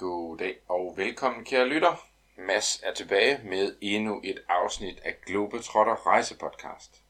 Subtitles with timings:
[0.00, 2.06] God dag og velkommen kære lytter.
[2.36, 7.02] Mads er tilbage med endnu et afsnit af Globetrotter Rejsepodcast.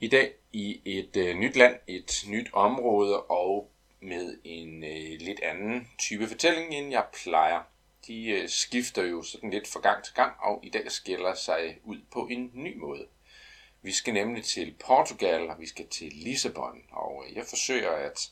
[0.00, 5.40] I dag i et øh, nyt land, et nyt område og med en øh, lidt
[5.40, 7.62] anden type fortælling, end jeg plejer.
[8.06, 11.78] De øh, skifter jo sådan lidt fra gang til gang, og i dag skiller sig
[11.84, 13.06] ud på en ny måde.
[13.82, 18.30] Vi skal nemlig til Portugal, og vi skal til Lissabon, og øh, jeg forsøger at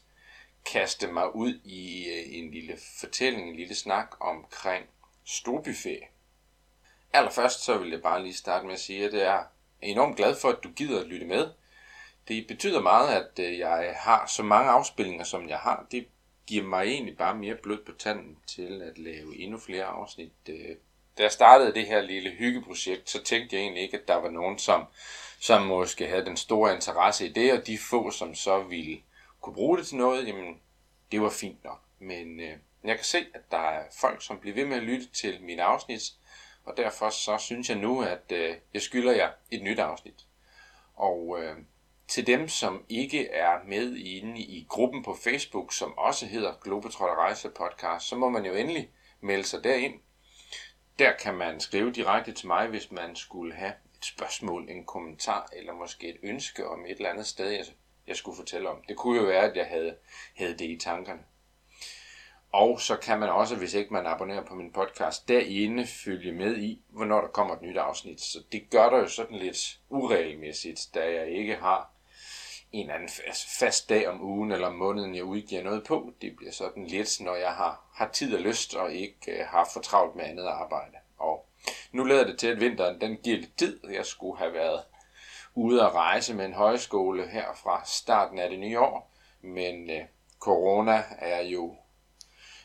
[0.73, 4.85] kaste mig ud i øh, en lille fortælling, en lille snak omkring
[5.25, 6.01] storbuffet.
[7.13, 9.45] Allerførst så vil jeg bare lige starte med at sige, at jeg er
[9.83, 11.49] enormt glad for, at du gider at lytte med.
[12.29, 15.87] Det betyder meget, at øh, jeg har så mange afspilninger, som jeg har.
[15.91, 16.07] Det
[16.47, 20.33] giver mig egentlig bare mere blød på tanden til at lave endnu flere afsnit.
[20.49, 20.77] Øh,
[21.19, 24.31] da jeg startede det her lille hyggeprojekt, så tænkte jeg egentlig ikke, at der var
[24.31, 24.85] nogen, som,
[25.41, 28.99] som måske havde den store interesse i det, og de få, som så ville
[29.47, 30.61] kunne bruge det til noget, jamen
[31.13, 31.81] det var fint nok.
[31.99, 35.07] Men øh, jeg kan se, at der er folk, som bliver ved med at lytte
[35.07, 36.03] til mine afsnit,
[36.65, 40.27] og derfor så synes jeg nu, at øh, jeg skylder jer et nyt afsnit.
[40.95, 41.57] Og øh,
[42.09, 47.17] til dem, som ikke er med inde i gruppen på Facebook, som også hedder Globetrotter
[47.17, 48.91] Rejse Podcast, så må man jo endelig
[49.21, 50.01] melde sig derind.
[50.99, 55.49] Der kan man skrive direkte til mig, hvis man skulle have et spørgsmål, en kommentar
[55.53, 57.65] eller måske et ønske om et eller andet sted, jeg
[58.07, 58.83] jeg skulle fortælle om.
[58.89, 59.97] Det kunne jo være, at jeg havde,
[60.35, 61.21] havde det i tankerne.
[62.53, 66.57] Og så kan man også, hvis ikke man abonnerer på min podcast, derinde følge med
[66.57, 68.21] i, hvornår der kommer et nyt afsnit.
[68.21, 71.91] Så det gør der jo sådan lidt uregelmæssigt, da jeg ikke har
[72.73, 76.13] en anden altså fast, dag om ugen eller om måneden, jeg udgiver noget på.
[76.23, 79.71] Det bliver sådan lidt, når jeg har, har tid og lyst og ikke øh, har
[79.73, 80.97] for travlt med andet arbejde.
[81.19, 81.47] Og
[81.93, 83.81] nu lader det til, at vinteren den giver lidt tid.
[83.91, 84.83] Jeg skulle have været
[85.57, 90.05] ude at rejse med en højskole her fra starten af det nye år, men øh,
[90.39, 91.77] corona er jo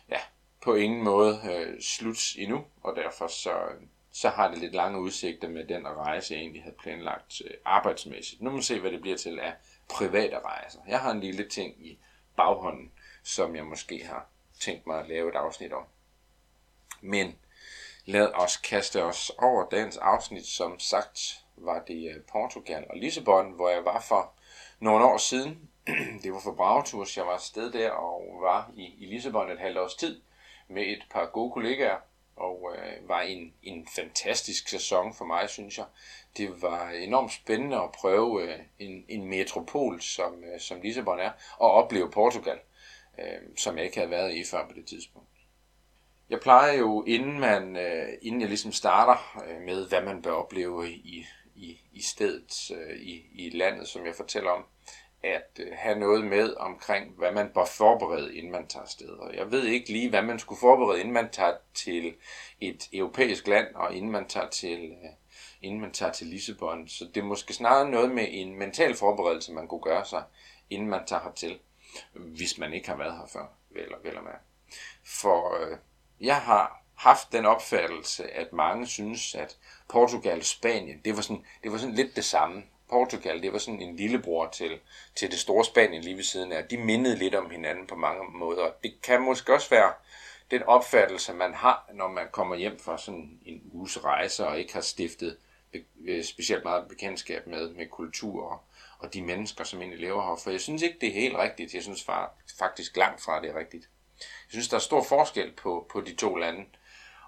[0.09, 0.19] ja,
[0.61, 3.53] på ingen måde øh, slut endnu, og derfor så,
[4.11, 8.41] så har det lidt lange udsigter med den rejse, jeg egentlig havde planlagt øh, arbejdsmæssigt.
[8.41, 9.53] Nu må vi se, hvad det bliver til af
[9.89, 10.79] private rejser.
[10.87, 11.99] Jeg har en lille ting i
[12.35, 12.91] baghånden,
[13.23, 14.27] som jeg måske har
[14.59, 15.83] tænkt mig at lave et afsnit om.
[17.01, 17.35] Men
[18.05, 23.51] lad os kaste os over dagens afsnit, som sagt var det øh, Portugal og Lissabon,
[23.51, 24.33] hvor jeg var for
[24.79, 25.69] nogle år siden.
[26.23, 29.77] det var for Brauturs, jeg var afsted der og var i, i Lissabon et halvt
[29.77, 30.21] års tid
[30.67, 31.97] med et par gode kollegaer,
[32.35, 35.85] og øh, var en, en fantastisk sæson for mig, synes jeg.
[36.37, 41.31] Det var enormt spændende at prøve øh, en, en metropol, som, øh, som Lissabon er,
[41.57, 42.59] og opleve Portugal,
[43.19, 45.27] øh, som jeg ikke havde været i før på det tidspunkt.
[46.29, 50.31] Jeg plejer jo, inden, man, øh, inden jeg ligesom starter øh, med, hvad man bør
[50.31, 51.25] opleve i,
[51.61, 54.65] i, i stedet, øh, i, i landet, som jeg fortæller om,
[55.23, 59.09] at øh, have noget med omkring, hvad man bør forberede, inden man tager afsted.
[59.09, 62.15] Og jeg ved ikke lige, hvad man skulle forberede, inden man tager til
[62.59, 65.09] et europæisk land, og inden man tager til, øh,
[65.61, 66.87] inden man tager til Lissabon.
[66.87, 70.23] Så det er måske snarere noget med en mental forberedelse, man kunne gøre sig,
[70.69, 71.59] inden man tager hertil,
[72.13, 74.33] hvis man ikke har været her før, vel og vel og med.
[75.05, 75.77] For øh,
[76.19, 79.57] jeg har haft den opfattelse, at mange synes, at
[79.89, 82.63] Portugal og Spanien, det var sådan, det var sådan lidt det samme.
[82.89, 84.79] Portugal, det var sådan en lillebror til,
[85.15, 86.65] til det store Spanien lige ved siden af.
[86.65, 88.71] De mindede lidt om hinanden på mange måder.
[88.83, 89.93] Det kan måske også være
[90.51, 94.73] den opfattelse, man har, når man kommer hjem fra sådan en uges rejse og ikke
[94.73, 95.37] har stiftet
[96.05, 98.59] øh, specielt meget bekendtskab med, med kultur og,
[98.99, 100.35] og de mennesker, som egentlig lever her.
[100.43, 101.73] For jeg synes ikke, det er helt rigtigt.
[101.73, 102.07] Jeg synes
[102.59, 103.89] faktisk langt fra, det er rigtigt.
[104.19, 106.65] Jeg synes, der er stor forskel på, på de to lande.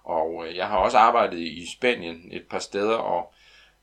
[0.03, 3.33] Og øh, jeg har også arbejdet i Spanien et par steder, og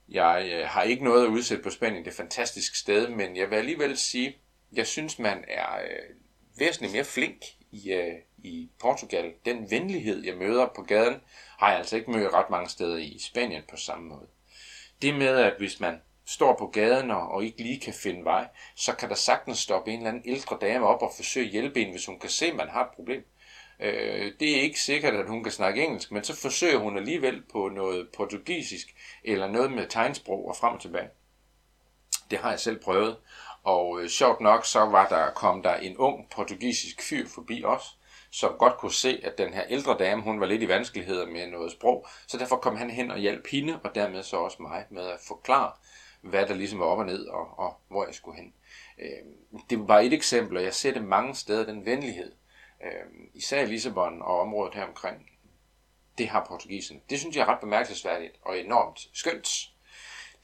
[0.08, 2.04] jeg øh, har ikke noget at udsætte på Spanien.
[2.04, 4.36] Det er et fantastisk sted, men jeg vil alligevel sige,
[4.72, 6.16] jeg synes, man er øh,
[6.58, 9.32] væsentligt mere flink i, øh, i Portugal.
[9.44, 11.20] Den venlighed, jeg møder på gaden,
[11.58, 14.26] har jeg altså ikke mødt ret mange steder i Spanien på samme måde.
[15.02, 18.48] Det med, at hvis man står på gaden og, og ikke lige kan finde vej,
[18.76, 21.80] så kan der sagtens stoppe en eller anden ældre dame op og forsøge at hjælpe
[21.80, 23.24] en, hvis hun kan se, at man har et problem.
[23.82, 27.42] Øh, det er ikke sikkert, at hun kan snakke engelsk, men så forsøger hun alligevel
[27.52, 28.94] på noget portugisisk
[29.24, 31.08] eller noget med tegnsprog og frem og tilbage.
[32.30, 33.16] Det har jeg selv prøvet,
[33.62, 37.98] og øh, sjovt nok, så var der, kom der en ung portugisisk fyr forbi os,
[38.30, 41.46] som godt kunne se, at den her ældre dame, hun var lidt i vanskeligheder med
[41.46, 44.84] noget sprog, så derfor kom han hen og hjalp hende, og dermed så også mig
[44.90, 45.72] med at forklare,
[46.22, 48.52] hvad der ligesom var op og ned, og, og hvor jeg skulle hen.
[48.98, 52.32] Øh, det var et eksempel, og jeg ser det mange steder, den venlighed,
[52.84, 55.30] øh, især Lissabon og området her omkring,
[56.18, 57.00] det har portugiserne.
[57.10, 59.48] Det synes jeg er ret bemærkelsesværdigt og enormt skønt.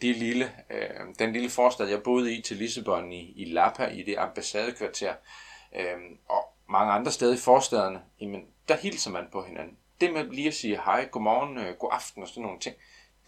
[0.00, 4.02] Det lille, øh, den lille forstad, jeg boede i til Lissabon i, i Lapa, i
[4.02, 5.14] det ambassadekvarter,
[5.76, 5.96] øh,
[6.28, 9.76] og mange andre steder i forstaderne, jamen, der hilser man på hinanden.
[10.00, 12.76] Det med lige at sige hej, godmorgen, øh, god aften og sådan nogle ting,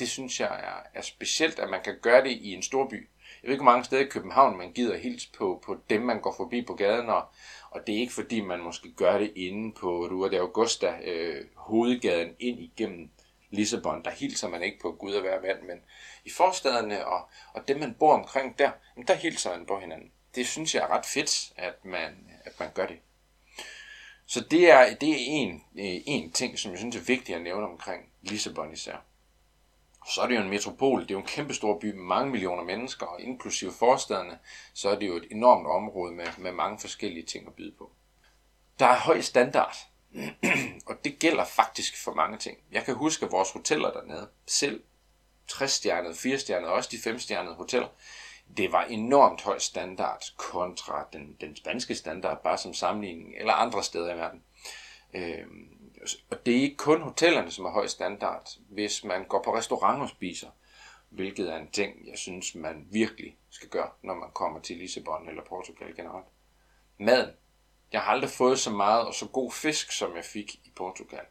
[0.01, 3.09] det synes jeg er, er specielt, at man kan gøre det i en stor by.
[3.43, 6.21] Jeg ved ikke, hvor mange steder i København, man gider hilse på, på dem, man
[6.21, 7.25] går forbi på gaden, og,
[7.71, 11.45] og det er ikke fordi, man måske gør det inde på Rua de Augusta, øh,
[11.57, 13.11] hovedgaden ind igennem
[13.51, 14.05] Lissabon.
[14.05, 15.81] Der hilser man ikke på Gud og hver mand, men
[16.25, 18.71] i forstederne og, og dem, man bor omkring der,
[19.09, 20.13] der hilser man på hinanden.
[20.35, 22.99] Det synes jeg er ret fedt, at man, at man gør det.
[24.27, 27.43] Så det er, det er en, øh, en ting, som jeg synes er vigtigt at
[27.43, 29.05] nævne omkring Lissabon især.
[30.09, 32.63] Så er det jo en metropol, det er jo en kæmpestor by med mange millioner
[32.63, 34.39] mennesker, og inklusive forstederne,
[34.75, 37.91] så er det jo et enormt område med, med mange forskellige ting at byde på.
[38.79, 39.77] Der er høj standard,
[40.89, 42.59] og det gælder faktisk for mange ting.
[42.73, 44.83] Jeg kan huske, at vores hoteller dernede, selv
[45.53, 47.89] 60-stjernede, 4-stjernede, også de 5-stjernede hoteller,
[48.57, 53.85] det var enormt høj standard kontra den, den spanske standard, bare som sammenligning, eller andre
[53.85, 54.43] steder i verden.
[55.15, 55.47] Øh,
[56.31, 58.49] og det er ikke kun hotellerne, som har høj standard.
[58.69, 60.49] Hvis man går på restaurant og spiser,
[61.09, 65.29] hvilket er en ting, jeg synes, man virkelig skal gøre, når man kommer til Lissabon
[65.29, 66.27] eller Portugal generelt.
[66.99, 67.31] Maden.
[67.93, 71.25] Jeg har aldrig fået så meget og så god fisk, som jeg fik i Portugal.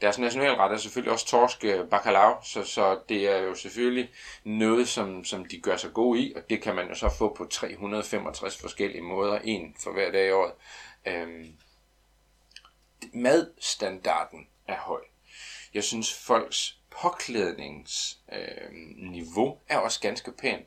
[0.00, 4.10] Deres nationalret er selvfølgelig også torsk øh, bacalao, så, så det er jo selvfølgelig
[4.44, 7.34] noget, som, som de gør sig gode i, og det kan man jo så få
[7.34, 10.52] på 365 forskellige måder, en for hver dag i året.
[11.06, 11.56] Øhm,
[13.12, 15.00] madstandarden er høj.
[15.74, 20.66] Jeg synes, folks påklædningsniveau øh, er også ganske pænt.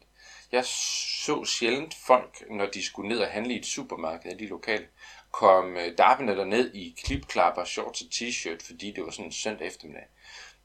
[0.52, 4.88] Jeg så sjældent folk, når de skulle ned og handle i et supermarked, de lokale,
[5.32, 9.32] kom øh, darpende der ned i klipklapper, shorts og t-shirt, fordi det var sådan en
[9.32, 10.08] søndag eftermiddag.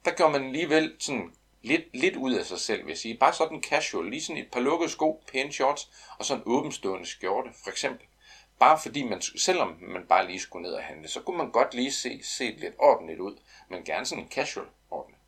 [0.04, 3.18] Der gør man alligevel sådan lidt, lidt ud af sig selv, vil jeg sige.
[3.18, 7.06] Bare sådan casual, lige sådan et par lukkede sko, pæne shorts og sådan en åbenstående
[7.06, 8.06] skjorte, for eksempel.
[8.58, 11.74] Bare fordi man, selvom man bare lige skulle ned og handle, så kunne man godt
[11.74, 13.36] lige se, se lidt ordentligt ud,
[13.68, 15.22] men gerne sådan en casual ordentligt.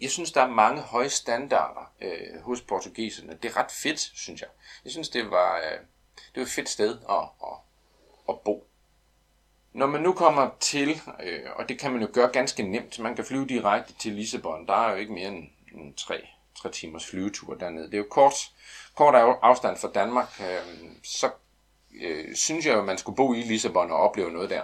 [0.00, 3.38] Jeg synes, der er mange høje standarder øh, hos portugiserne.
[3.42, 4.48] Det er ret fedt, synes jeg.
[4.84, 5.78] Jeg synes, det var, øh,
[6.16, 7.58] det var et fedt sted at, at,
[8.28, 8.66] at bo.
[9.72, 13.16] Når man nu kommer til, øh, og det kan man jo gøre ganske nemt, man
[13.16, 14.66] kan flyve direkte til Lissabon.
[14.66, 17.86] Der er jo ikke mere end, end tre, tre timers flyvetur dernede.
[17.86, 18.34] Det er jo kort,
[18.94, 21.30] kort afstand fra Danmark, øh, så
[22.00, 24.62] øh, synes jeg, at man skulle bo i Lissabon og opleve noget der.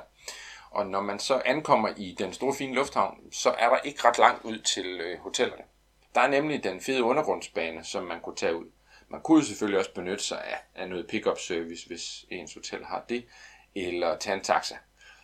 [0.70, 4.18] Og når man så ankommer i den store fine lufthavn, så er der ikke ret
[4.18, 5.62] langt ud til øh, hotellerne.
[6.14, 8.66] Der er nemlig den fede undergrundsbane, som man kunne tage ud.
[9.08, 13.04] Man kunne selvfølgelig også benytte sig af, af noget pickup service, hvis ens hotel har
[13.08, 13.24] det,
[13.74, 14.74] eller tage en taxa.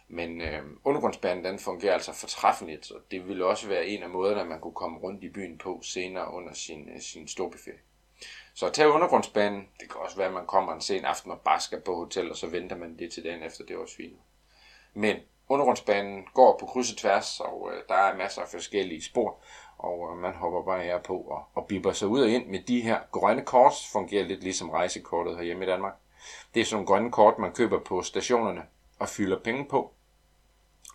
[0.08, 4.48] Men øh, undergrundsbanen den fungerer altså fortræffeligt, og det ville også være en af måderne,
[4.48, 7.78] man kunne komme rundt i byen på senere under sin, øh, sin storbeferie.
[8.60, 9.68] Så tag undergrundsbanen.
[9.80, 12.30] Det kan også være, at man kommer en sen aften og bare skal på hotel,
[12.30, 13.64] og så venter man det til dagen efter.
[13.64, 14.20] Det er også fint.
[14.94, 15.16] Men
[15.48, 19.42] undergrundsbanen går på kryds og tværs, og øh, der er masser af forskellige spor,
[19.78, 22.62] og øh, man hopper bare her på og, og bipper sig ud og ind med
[22.62, 23.72] de her grønne kort.
[23.92, 25.94] Fungerer lidt ligesom rejsekortet herhjemme i Danmark.
[26.54, 28.62] Det er sådan nogle grønne kort, man køber på stationerne
[28.98, 29.92] og fylder penge på,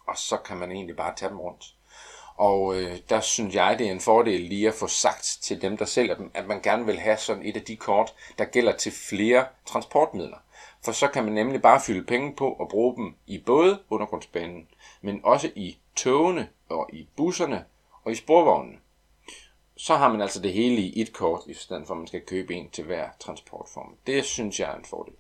[0.07, 1.75] og så kan man egentlig bare tage dem rundt.
[2.36, 5.78] Og øh, der synes jeg, det er en fordel lige at få sagt til dem,
[5.78, 8.78] der sælger dem, at man gerne vil have sådan et af de kort, der gælder
[8.78, 10.38] til flere transportmidler.
[10.86, 14.68] For så kan man nemlig bare fylde penge på og bruge dem i både undergrundsbanen,
[15.02, 17.65] men også i togene og i busserne
[18.04, 18.77] og i sporvognene.
[19.77, 22.22] Så har man altså det hele i et kort, i stedet for at man skal
[22.22, 23.96] købe en til hver transportform.
[24.08, 25.13] Det synes jeg er en fordel.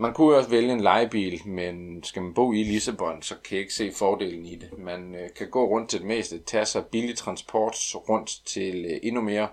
[0.00, 3.60] Man kunne også vælge en lejebil, men skal man bo i Lissabon, så kan jeg
[3.60, 4.78] ikke se fordelen i det.
[4.78, 7.76] Man øh, kan gå rundt til det meste, tage sig billig transport
[8.08, 9.48] rundt til øh, endnu mere.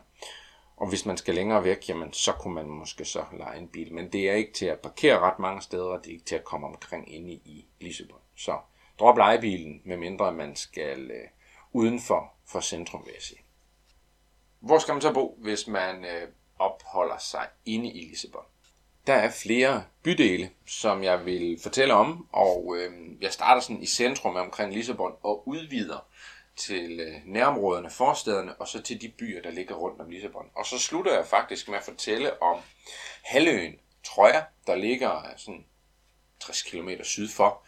[0.77, 3.93] Og hvis man skal længere væk, jamen, så kunne man måske så lege en bil.
[3.93, 6.35] Men det er ikke til at parkere ret mange steder, og det er ikke til
[6.35, 8.19] at komme omkring inde i Lissabon.
[8.35, 8.59] Så
[8.99, 11.27] drop lejebilen, medmindre man skal øh,
[11.71, 13.41] udenfor for centrum, vil jeg sige.
[14.59, 16.27] Hvor skal man så bo, hvis man øh,
[16.59, 18.45] opholder sig inde i Lissabon?
[19.07, 23.85] Der er flere bydele, som jeg vil fortælle om, og øh, jeg starter sådan i
[23.85, 26.07] centrum omkring Lissabon og udvider
[26.55, 30.45] til øh, nærområderne, forstederne og så til de byer, der ligger rundt om Lissabon.
[30.55, 32.59] Og så slutter jeg faktisk med at fortælle om
[33.23, 35.65] halvøen Troja, der ligger øh, sådan
[36.39, 37.63] 60 km syd for,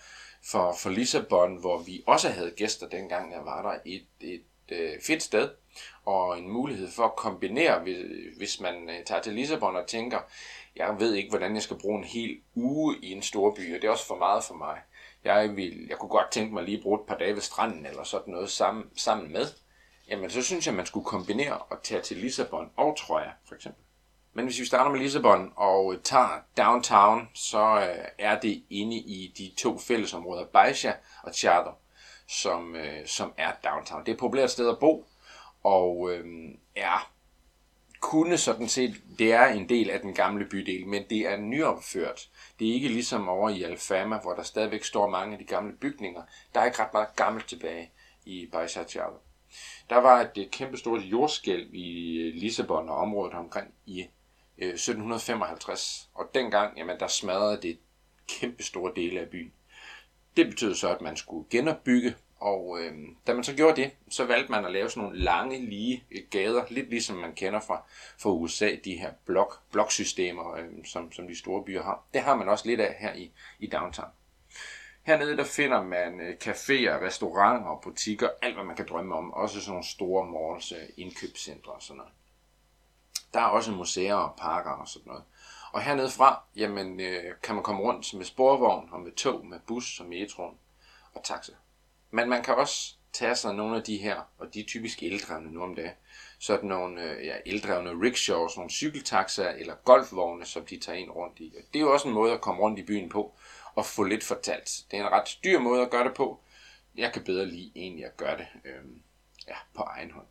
[0.51, 3.79] for, for Lissabon, hvor vi også havde gæster dengang jeg var der.
[3.85, 5.49] Et, et øh, fedt sted
[6.05, 7.97] og en mulighed for at kombinere, hvis,
[8.37, 10.19] hvis man øh, tager til Lissabon og tænker,
[10.75, 13.81] jeg ved ikke, hvordan jeg skal bruge en hel uge i en stor by, og
[13.81, 14.77] det er også for meget for mig.
[15.23, 17.85] Jeg, vil, jeg kunne godt tænke mig lige at bruge et par dage ved stranden,
[17.85, 19.45] eller sådan noget sammen, sammen med.
[20.09, 23.83] Jamen, så synes jeg, man skulle kombinere og tage til Lissabon og Troja, for eksempel.
[24.33, 29.33] Men hvis vi starter med Lissabon og tager downtown, så øh, er det inde i
[29.37, 31.71] de to fællesområder, Baixa og Teatro,
[32.27, 34.01] som, øh, som er downtown.
[34.01, 35.05] Det er et populært sted at bo,
[35.63, 36.25] og øh,
[36.75, 37.11] er
[37.99, 42.29] kunne sådan set, det er en del af den gamle bydel, men det er nyopført.
[42.59, 45.73] Det er ikke ligesom over i Alfama, hvor der stadigvæk står mange af de gamle
[45.73, 46.21] bygninger.
[46.53, 47.91] Der er ikke ret meget gammelt tilbage
[48.25, 48.83] i Baixa
[49.89, 53.99] Der var et kæmpestort jordskælv i øh, Lissabon og området omkring i
[54.57, 57.79] øh, 1755, og dengang, jamen, der smadrede det
[58.27, 59.53] kæmpe store dele af byen.
[60.37, 62.93] Det betød så, at man skulle genopbygge, og øh,
[63.27, 66.63] da man så gjorde det, så valgte man at lave sådan nogle lange, lige gader,
[66.69, 67.83] lidt ligesom man kender fra,
[68.17, 72.03] fra USA, de her blok, bloksystemer, øh, som, som de store byer har.
[72.13, 74.09] Det har man også lidt af her i, i downtown.
[75.03, 79.33] Hernede der finder man øh, caféer, restauranter, butikker, alt hvad man kan drømme om.
[79.33, 82.13] Også sådan nogle store malls, øh, indkøbscentre og sådan noget.
[83.33, 85.23] Der er også museer og parker og sådan noget.
[85.71, 89.59] Og hernede fra, jamen, øh, kan man komme rundt med sporvogn og med tog, med
[89.67, 90.43] bus og metro
[91.13, 91.53] og taxa.
[92.11, 95.51] Men man kan også tage sig nogle af de her, og de er typisk eldrevne
[95.51, 95.91] nu om dagen,
[96.39, 101.39] sådan nogle øh, ja, eldrevne rickshaws, nogle cykeltaxaer eller golfvogne, som de tager ind rundt
[101.39, 101.53] i.
[101.73, 103.33] Det er jo også en måde at komme rundt i byen på
[103.75, 104.85] og få lidt fortalt.
[104.91, 106.39] Det er en ret dyr måde at gøre det på.
[106.95, 108.83] Jeg kan bedre lide egentlig at gøre det øh,
[109.47, 110.25] ja, på egen hånd.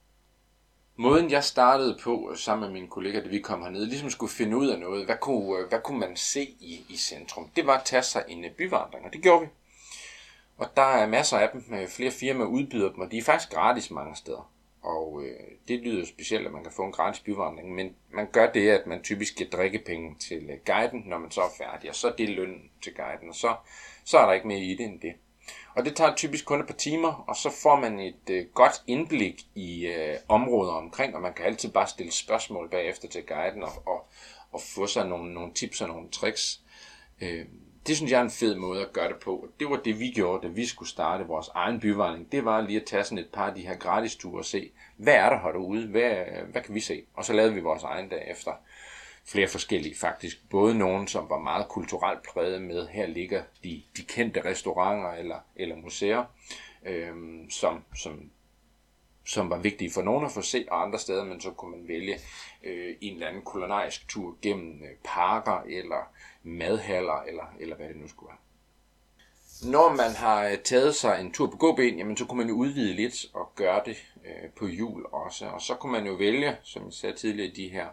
[0.97, 4.33] Måden jeg startede på øh, sammen med mine kollegaer, da vi kom herned, ligesom skulle
[4.33, 7.67] finde ud af noget, hvad kunne, øh, hvad kunne man se i, i centrum, det
[7.67, 9.49] var at tage sig en byvandring, og det gjorde vi.
[10.59, 13.53] Og der er masser af dem, øh, flere firmaer udbyder dem, og de er faktisk
[13.53, 14.53] gratis mange steder.
[14.83, 18.53] Og øh, det lyder specielt, at man kan få en gratis byvandring, men man gør
[18.53, 21.97] det, at man typisk giver drikkepenge til øh, guiden, når man så er færdig, og
[21.97, 23.55] så er det løn til guiden, og så,
[24.05, 25.13] så er der ikke mere i det end det.
[25.75, 28.83] Og det tager typisk kun et par timer, og så får man et øh, godt
[28.87, 33.63] indblik i øh, områder omkring, og man kan altid bare stille spørgsmål bagefter til guiden
[33.63, 34.09] og, og,
[34.53, 36.61] og få sig nogle, nogle tips og nogle tricks.
[37.21, 37.47] Øh,
[37.87, 39.49] det synes jeg er en fed måde at gøre det på.
[39.61, 42.33] Det var det, vi gjorde, da vi skulle starte vores egen byvandring.
[42.33, 44.71] Det var lige at tage sådan et par af de her gratis ture og se,
[44.97, 45.87] hvad er der herude?
[45.87, 46.15] Hvad,
[46.53, 47.05] hvad kan vi se?
[47.15, 48.53] Og så lavede vi vores egen dag efter
[49.25, 50.51] flere forskellige faktisk.
[50.51, 55.39] Både nogen, som var meget kulturelt præget med, her ligger de, de kendte restauranter eller,
[55.57, 56.25] eller museer,
[56.87, 58.31] øhm, som, som,
[59.27, 61.89] som var vigtige for nogen at få se, og andre steder, men så kunne man
[61.89, 62.15] vælge
[62.65, 66.13] øh, en eller anden kulinarisk tur gennem øh, parker eller
[66.49, 68.39] madhaller, eller, eller hvad det nu skulle være.
[69.63, 72.55] Når man har øh, taget sig en tur på gåben, jamen så kunne man jo
[72.55, 75.47] udvide lidt og gøre det øh, på jul også.
[75.47, 77.87] Og så kunne man jo vælge, som jeg sagde tidligere, de her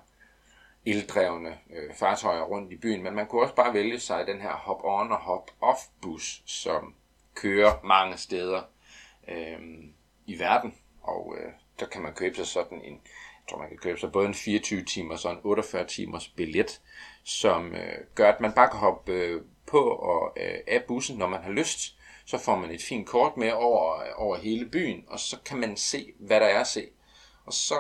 [0.86, 4.52] eldrevne øh, fartøjer rundt i byen, men man kunne også bare vælge sig den her
[4.52, 6.96] hop-on og hop-off bus, som
[7.36, 8.62] kører mange steder
[9.28, 9.60] øh,
[10.26, 13.02] i verden, og øh, der kan man købe sig sådan en,
[13.46, 16.82] jeg tror man kan købe sig både en 24 timers og en 48 timers billet,
[17.24, 21.28] som øh, gør, at man bare kan hoppe øh, på og øh, af bussen, når
[21.28, 21.96] man har lyst.
[22.26, 25.58] Så får man et fint kort med over, øh, over hele byen, og så kan
[25.58, 26.88] man se, hvad der er at se.
[27.46, 27.76] Og så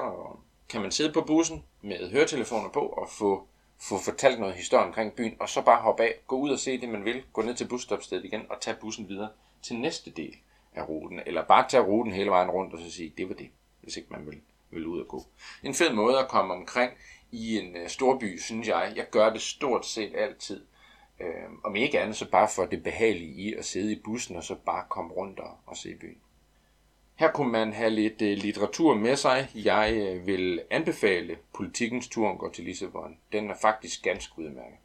[0.69, 3.48] kan man sidde på bussen med høretelefoner på og få,
[3.79, 6.81] få fortalt noget historie omkring byen, og så bare hoppe af, gå ud og se
[6.81, 9.29] det, man vil, gå ned til busstopstedet igen og tage bussen videre
[9.62, 10.36] til næste del
[10.75, 13.50] af ruten, eller bare tage ruten hele vejen rundt og så sige, det var det,
[13.81, 14.41] hvis ikke man vil,
[14.72, 15.24] vil ud og gå.
[15.63, 16.91] En fed måde at komme omkring
[17.31, 18.93] i en uh, storby, synes jeg.
[18.95, 20.65] Jeg gør det stort set altid.
[21.19, 24.43] Øh, om ikke andet, så bare for det behagelige i at sidde i bussen og
[24.43, 26.17] så bare komme rundt og, og se byen.
[27.15, 29.50] Her kunne man have lidt øh, litteratur med sig.
[29.55, 33.17] Jeg øh, vil anbefale Politikens turen går til Lissabon.
[33.31, 34.77] Den er faktisk ganske udmærket.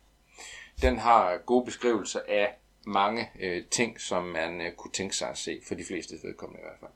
[0.83, 2.55] Den har gode beskrivelser af
[2.87, 6.61] mange øh, ting, som man øh, kunne tænke sig at se, for de fleste vedkommende
[6.61, 6.91] i hvert fald.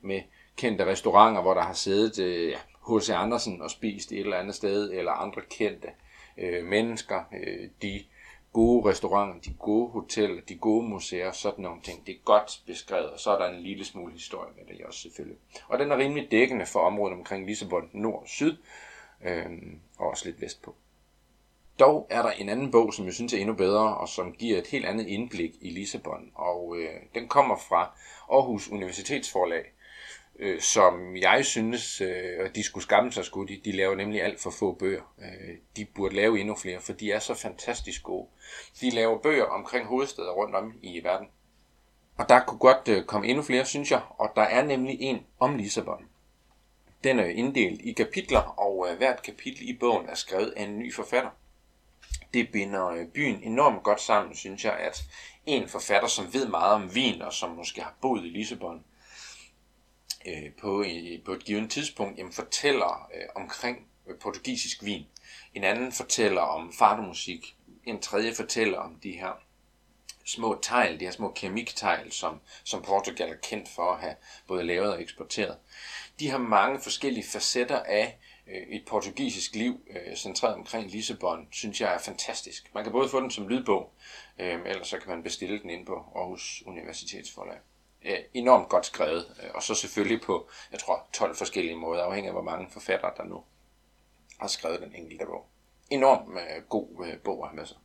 [0.00, 0.22] Med
[0.56, 2.58] kendte restauranter, hvor der har siddet uh, ja,
[2.88, 3.10] H.C.
[3.10, 5.88] Andersen og spist et eller andet sted, eller andre kendte
[6.38, 8.04] øh, mennesker, øh, de
[8.52, 12.06] gode restauranter, de gode hoteller, de gode museer, sådan nogle ting.
[12.06, 15.00] Det er godt beskrevet, og så er der en lille smule historie med det også
[15.00, 15.38] selvfølgelig.
[15.68, 18.56] Og den er rimelig dækkende for området omkring Lissabon nord og syd,
[19.24, 19.46] øh,
[19.98, 20.74] og også lidt vestpå.
[21.78, 24.58] Dog er der en anden bog, som jeg synes er endnu bedre, og som giver
[24.58, 27.98] et helt andet indblik i Lissabon, og øh, den kommer fra
[28.30, 29.64] Aarhus Universitetsforlag,
[30.38, 33.60] øh, som jeg synes, øh, de skulle skamme sig skulle de.
[33.64, 35.14] De laver nemlig alt for få bøger.
[35.18, 38.28] Øh, de burde lave endnu flere, for de er så fantastisk gode.
[38.80, 41.28] De laver bøger omkring hovedsteder rundt om i verden.
[42.16, 45.26] Og der kunne godt øh, komme endnu flere, synes jeg, og der er nemlig en
[45.40, 46.04] om Lissabon.
[47.04, 50.78] Den er inddelt i kapitler, og øh, hvert kapitel i bogen er skrevet af en
[50.78, 51.30] ny forfatter.
[52.34, 55.04] Det binder øh, byen enormt godt sammen, synes jeg, at
[55.46, 58.84] en forfatter, som ved meget om vin, og som måske har boet i Lissabon,
[60.26, 65.06] øh, på, i, på et givet tidspunkt jamen, fortæller øh, omkring øh, portugisisk vin
[65.54, 67.56] En anden fortæller om fartemusik.
[67.84, 69.40] En tredje fortæller om de her
[70.24, 74.14] små tegl, de her små keramiktegl, som, som Portugal er kendt for at have
[74.46, 75.56] både lavet og eksporteret.
[76.20, 81.80] De har mange forskellige facetter af øh, et portugisisk liv, øh, centreret omkring Lissabon, synes
[81.80, 82.74] jeg er fantastisk.
[82.74, 83.92] Man kan både få den som lydbog,
[84.38, 87.58] øh, eller så kan man bestille den ind på Aarhus Universitetsforlag.
[88.04, 92.28] Øh, enormt godt skrevet, øh, og så selvfølgelig på, jeg tror, 12 forskellige måder, afhængig
[92.28, 93.44] af hvor mange forfattere der nu
[94.40, 95.46] har skrevet den enkelte bog.
[95.90, 97.76] Enormt øh, god øh, bog at have med sig.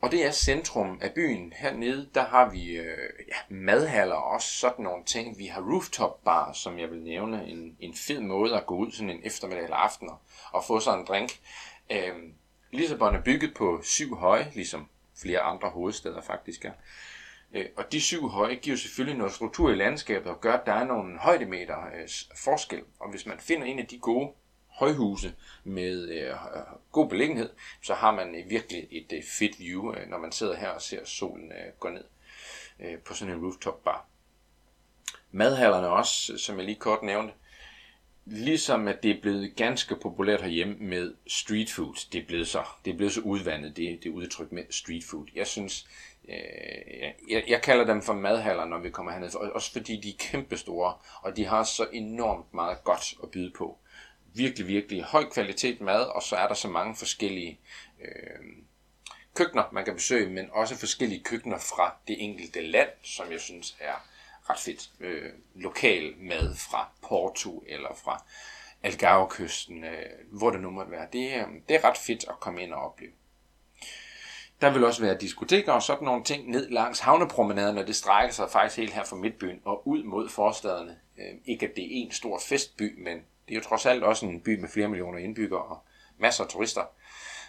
[0.00, 1.52] Og det er centrum af byen.
[1.56, 5.38] Hernede, der har vi øh, ja, madhaller og også sådan nogle ting.
[5.38, 7.46] Vi har rooftop bar, som jeg vil nævne.
[7.48, 10.18] En, en fed måde at gå ud sådan en eftermiddag eller aften og,
[10.52, 11.40] og få sig en drink.
[11.90, 12.14] Øh,
[12.70, 14.88] Lissabon er bygget på syv høje, ligesom
[15.22, 16.72] flere andre hovedsteder faktisk er.
[17.52, 20.72] Øh, og de syv høje giver selvfølgelig noget struktur i landskabet og gør, at der
[20.72, 22.82] er nogle højdemeter øh, forskel.
[23.00, 24.32] Og hvis man finder en af de gode
[24.68, 26.34] højhuse med øh,
[26.92, 27.50] god beliggenhed,
[27.82, 30.82] så har man øh, virkelig et øh, fedt view, øh, når man sidder her og
[30.82, 32.04] ser solen øh, gå ned
[32.80, 34.08] øh, på sådan en rooftop bar.
[35.30, 37.34] Madhallerne også, som jeg lige kort nævnte,
[38.24, 42.08] ligesom at det er blevet ganske populært herhjemme med street food.
[42.12, 45.26] Det er blevet så, det er blevet så udvandet, det, det udtryk med street food.
[45.34, 45.88] Jeg synes,
[46.28, 50.16] øh, jeg, jeg kalder dem for madhaller, når vi kommer herned, også fordi de er
[50.18, 53.78] kæmpestore, og de har så enormt meget godt at byde på
[54.34, 57.60] virkelig, virkelig høj kvalitet mad, og så er der så mange forskellige
[58.00, 58.40] øh,
[59.34, 63.76] køkkener, man kan besøge, men også forskellige køkkener fra det enkelte land, som jeg synes
[63.80, 64.08] er
[64.50, 64.90] ret fedt.
[65.00, 68.24] Øh, lokal mad fra Porto eller fra
[68.82, 71.08] Algarve-kysten, øh, hvor det nu måtte være.
[71.12, 73.12] Det, øh, det er ret fedt at komme ind og opleve.
[74.60, 78.34] Der vil også være diskoteker og sådan nogle ting ned langs havnepromenaden, og det strækker
[78.34, 80.98] sig faktisk helt her fra Midtbyen og ud mod forstaderne.
[81.18, 84.26] Øhm, ikke at det er en stor festby, men det er jo trods alt også
[84.26, 85.78] en by med flere millioner indbyggere og
[86.18, 86.82] masser af turister.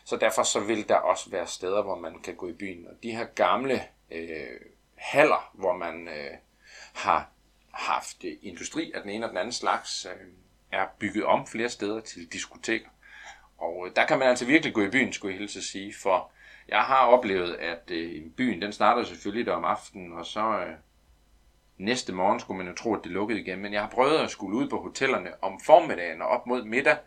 [0.06, 2.88] Så derfor så vil der også være steder, hvor man kan gå i byen.
[2.88, 4.60] Og de her gamle øh,
[4.96, 6.38] haller, hvor man øh,
[6.94, 7.30] har
[7.72, 10.28] haft øh, industri af den ene og den anden slags, øh,
[10.72, 12.90] er bygget om flere steder til diskoteker.
[13.58, 15.94] Og øh, der kan man altså virkelig gå i byen, skulle jeg hilse at sige,
[16.02, 16.32] for
[16.72, 20.74] jeg har oplevet, at øh, byen den starter selvfølgelig der om aftenen, og så øh,
[21.80, 24.32] Næste morgen skulle man jo tro, at det lukkede igen, men jeg har prøvet at
[24.32, 26.98] skulle ud på hotellerne om formiddagen og op mod middag.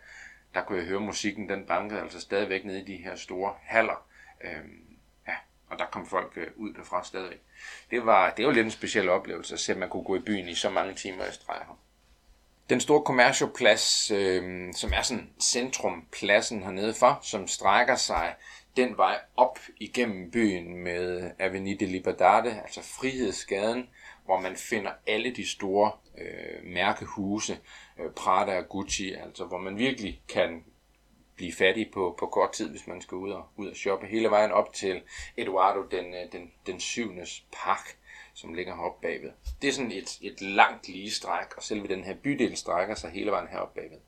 [0.55, 4.07] Der kunne jeg høre musikken, den bankede altså stadigvæk nede i de her store haller.
[4.45, 4.97] Øhm,
[5.29, 5.35] ja,
[5.69, 7.41] og der kom folk øh, ud derfra stadigvæk.
[7.91, 10.21] Det var, det var lidt en speciel oplevelse at se, at man kunne gå i
[10.21, 11.79] byen i så mange timer i streg her.
[12.71, 18.35] Den store commercialplads, øh, som er sådan centrumpladsen hernede for, som strækker sig
[18.77, 23.89] den vej op igennem byen med Avenida Liberdade, altså Frihedsgaden,
[24.25, 27.59] hvor man finder alle de store øh, mærkehuse,
[27.99, 30.65] øh, Prada og Gucci, altså hvor man virkelig kan
[31.37, 34.31] blive fattig på, på kort tid, hvis man skal ud og, ud og shoppe hele
[34.31, 35.03] vejen op til
[35.37, 37.97] Eduardo den, øh, den, den syvendes park,
[38.35, 39.31] som ligger heroppe bagved.
[39.63, 43.11] Det er sådan et, et langt lige stræk, og selve den her bydel strækker sig
[43.11, 43.99] hele vejen heroppe bagved.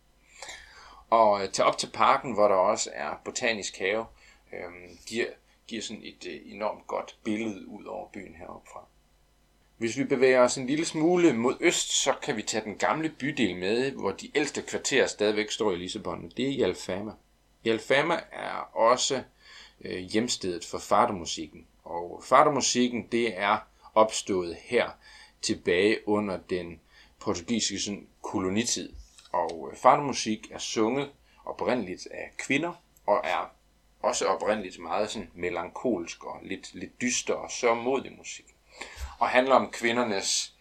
[1.10, 4.06] Og øh, til op til parken, hvor der også er botanisk have,
[4.52, 5.26] øh, giver,
[5.66, 8.86] giver sådan et øh, enormt godt billede ud over byen heroppe fra.
[9.76, 13.08] Hvis vi bevæger os en lille smule mod øst, så kan vi tage den gamle
[13.08, 16.32] bydel med, hvor de ældste kvarterer stadigvæk står i Lissabon.
[16.36, 17.12] Det er i Alfama.
[17.64, 19.22] I Alfama er også
[19.80, 23.58] øh, hjemstedet for fardermusikken, Og fardermusikken det er
[23.94, 24.90] opstået her
[25.42, 26.80] tilbage under den
[27.20, 28.92] portugisiske sådan, kolonitid.
[29.32, 31.10] Og øh, fardermusik er sunget
[31.44, 32.72] oprindeligt af kvinder,
[33.06, 33.54] og er
[34.04, 38.44] også oprindeligt meget sådan melankolsk og lidt, lidt dyster og sørmodig musik
[39.18, 40.54] og handler om kvindernes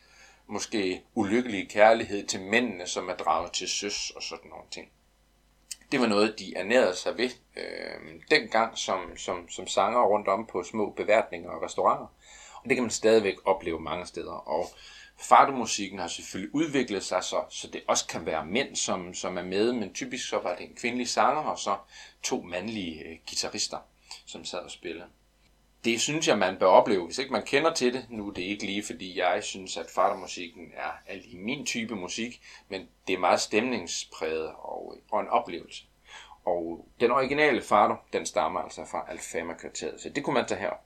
[0.48, 4.88] måske ulykkelige kærlighed til mændene, som er draget til søs og sådan nogle ting.
[5.92, 10.46] Det var noget, de ernærede sig ved øh, dengang som, som, som sanger rundt om
[10.46, 12.08] på små beværtninger og restauranter.
[12.56, 14.34] Og det kan man stadigvæk opleve mange steder.
[14.34, 14.66] Og
[15.18, 19.44] fartemusikken har selvfølgelig udviklet sig, så, så det også kan være mænd, som, som er
[19.44, 21.78] med, men typisk så var det en kvindelig sanger og så
[22.24, 23.78] to mandlige øh, guitarister,
[24.26, 25.08] som sad og spillede
[25.86, 28.06] det synes jeg, man bør opleve, hvis ikke man kender til det.
[28.10, 31.96] Nu er det ikke lige, fordi jeg synes, at fardermusikken er, er lige min type
[31.96, 35.84] musik, men det er meget stemningspræget og, og en oplevelse.
[36.46, 40.84] Og den originale fardo, den stammer altså fra Alfama-kvarteret, så det kunne man tage herop.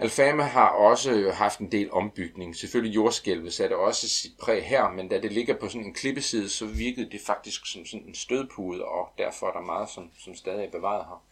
[0.00, 2.56] Alfama har også øh, haft en del ombygning.
[2.56, 6.48] Selvfølgelig jordskælvet satte også sit præg her, men da det ligger på sådan en klippeside,
[6.48, 10.34] så virkede det faktisk som sådan en stødpude, og derfor er der meget, som, som
[10.34, 11.24] stadig er bevaret her.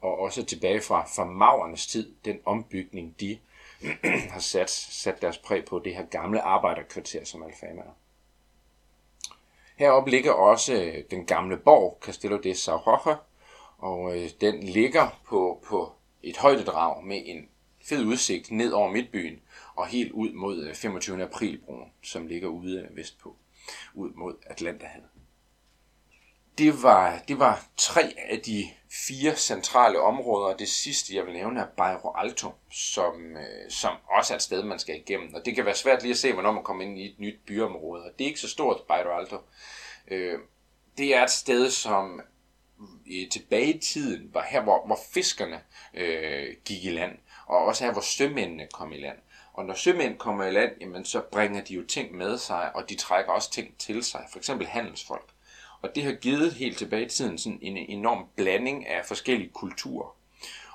[0.00, 3.38] Og også tilbage fra, fra mavernes tid, den ombygning, de
[4.34, 7.96] har sat, sat deres præg på det her gamle arbejderkvarter, som Alfama er.
[9.76, 13.16] Heroppe ligger også øh, den gamle borg, Castello de São
[13.78, 17.48] Og øh, den ligger på, på et højdedrag med en
[17.84, 19.40] fed udsigt ned over midtbyen
[19.74, 21.22] og helt ud mod øh, 25.
[21.22, 23.36] Aprilbroen, som ligger ude øh, vestpå,
[23.94, 25.08] ud mod Atlanterhavet.
[26.58, 28.64] Det var, det var tre af de
[29.08, 30.56] fire centrale områder.
[30.56, 34.62] Det sidste, jeg vil nævne, er Bairro Alto, som, øh, som også er et sted,
[34.62, 35.34] man skal igennem.
[35.34, 37.40] Og det kan være svært lige at se, hvornår man kommer ind i et nyt
[37.46, 38.02] byområde.
[38.02, 39.38] Og det er ikke så stort, Bairro Alto.
[40.08, 40.38] Øh,
[40.98, 42.20] det er et sted, som
[43.30, 45.60] tilbage i tiden var her, hvor, hvor fiskerne
[45.94, 49.18] øh, gik i land, og også af, hvor sømændene kom i land.
[49.52, 52.88] Og når sømænd kommer i land, jamen, så bringer de jo ting med sig, og
[52.88, 55.30] de trækker også ting til sig, for eksempel handelsfolk.
[55.82, 60.16] Og det har givet helt tilbage i tiden sådan en enorm blanding af forskellige kulturer.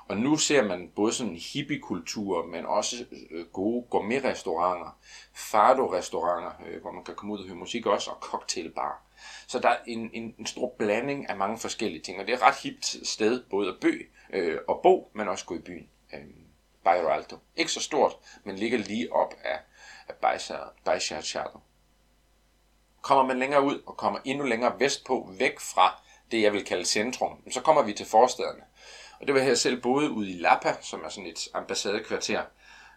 [0.08, 2.96] Og nu ser man både sådan hippiekultur, men også
[3.30, 4.98] øh, gode gourmet-restauranter,
[5.34, 9.02] fado-restauranter, øh, hvor man kan komme ud og høre musik også, og cocktailbar.
[9.46, 12.36] Så der er en, en, en stor blanding af mange forskellige ting, og det er
[12.36, 13.92] et ret hipt sted både at bø
[14.32, 15.88] øh, og bo, men også gå i byen.
[16.14, 16.20] Øh,
[16.84, 17.36] Bairro Alto.
[17.56, 18.12] Ikke så stort,
[18.44, 19.58] men ligger lige op af,
[20.08, 20.14] af
[20.84, 21.58] Baixa Charlo.
[23.02, 26.84] Kommer man længere ud og kommer endnu længere vestpå, væk fra det, jeg vil kalde
[26.84, 28.62] centrum, så kommer vi til forstederne.
[29.20, 32.42] Og det var her selv boede ude i Lapa, som er sådan et ambassadekvarter.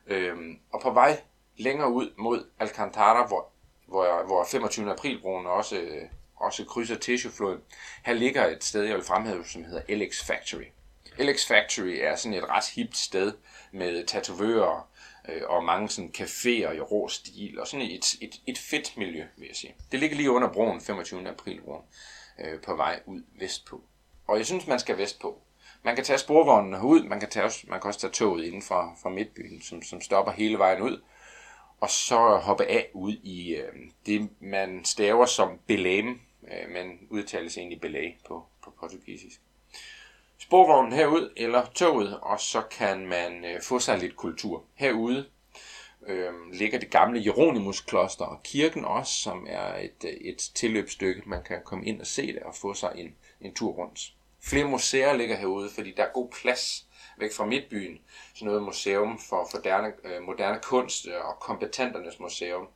[0.08, 1.22] Øhm, og på vej
[1.58, 3.52] længere ud mod Alcantara, hvor,
[3.88, 4.92] hvor, hvor 25.
[4.92, 6.00] aprilbroen også,
[6.36, 7.62] også krydser Teshufloden,
[8.04, 10.66] her ligger et sted, jeg vil fremhæve, som hedder LX Factory.
[11.20, 13.34] LX Factory er sådan et ret hipt sted
[13.74, 14.90] med tatovører
[15.30, 19.26] øh, og mange sådan caféer i rå stil, og sådan et, et, et fedt miljø,
[19.38, 19.76] vil jeg sige.
[19.92, 21.30] Det ligger lige under broen, 25.
[21.30, 21.84] aprilbroen,
[22.40, 23.82] øh, på vej ud vestpå.
[24.28, 25.42] Og jeg synes, man skal vestpå.
[25.84, 28.62] Man kan tage sporvognen ud, man kan, tage også, man kan også tage toget inden
[28.62, 31.02] fra, fra Midtbyen, som, som stopper hele vejen ud,
[31.80, 33.74] og så hoppe af ud i øh,
[34.06, 36.08] det, man staver som Belém,
[36.52, 39.42] øh, men udtales egentlig Belay på, på portugisisk
[40.38, 44.64] sporvognen herud eller toget, og så kan man øh, få sig lidt kultur.
[44.76, 45.26] Herude
[46.08, 51.22] øh, ligger det gamle Jeronimus kloster og kirken også, som er et, øh, et tilløbsstykke.
[51.26, 54.14] Man kan komme ind og se det og få sig en, en tur rundt.
[54.44, 56.86] Flere museer ligger herude, fordi der er god plads
[57.18, 58.00] væk fra midtbyen.
[58.34, 62.68] Sådan noget museum for moderne, øh, moderne kunst øh, og kompetenternes museum.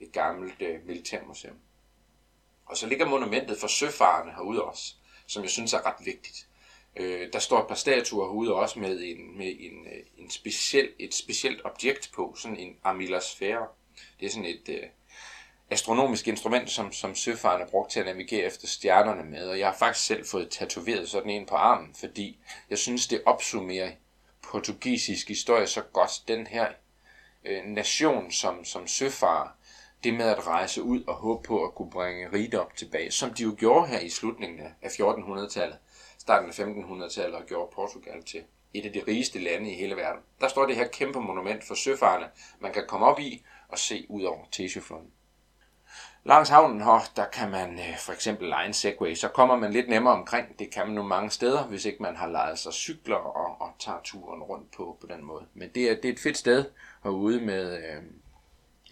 [0.00, 1.56] Et gammelt øh, militærmuseum.
[2.66, 4.94] Og så ligger monumentet for søfarerne herude også,
[5.26, 6.46] som jeg synes er ret vigtigt.
[6.96, 10.88] Øh, der står et par statuer herude også med, en, med en, øh, en speciel,
[10.98, 13.66] et specielt objekt på, sådan en armilasfære.
[14.20, 14.82] Det er sådan et øh,
[15.70, 19.48] astronomisk instrument, som, som søfarerne har brugt til at navigere efter stjernerne med.
[19.48, 22.38] Og jeg har faktisk selv fået tatoveret sådan en på armen, fordi
[22.70, 23.90] jeg synes, det opsummerer
[24.50, 26.10] portugisisk historie så godt.
[26.28, 26.68] Den her
[27.44, 29.48] øh, nation som, som søfarer,
[30.04, 33.42] det med at rejse ud og håbe på at kunne bringe rigdom tilbage, som de
[33.42, 35.78] jo gjorde her i slutningen af 1400-tallet
[36.26, 38.42] starten af 1500-tallet og gjorde Portugal til
[38.74, 40.22] et af de rigeste lande i hele verden.
[40.40, 42.26] Der står det her kæmpe monument for søfarerne,
[42.60, 45.10] man kan komme op i og se ud over Teshufloden.
[46.24, 49.72] Langs havnen her, der kan man øh, for eksempel lege en segway, så kommer man
[49.72, 50.58] lidt nemmere omkring.
[50.58, 53.72] Det kan man nu mange steder, hvis ikke man har lejet sig cykler og, og
[53.78, 55.44] tager turen rundt på, på den måde.
[55.54, 56.64] Men det er, det er et fedt sted
[57.02, 58.02] herude med, øh,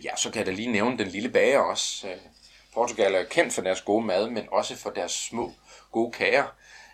[0.04, 2.08] ja, så kan jeg da lige nævne den lille bager også.
[2.08, 2.16] Øh,
[2.74, 5.52] Portugal er kendt for deres gode mad, men også for deres små
[5.92, 6.44] gode kager